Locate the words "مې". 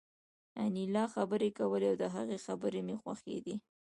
2.87-2.95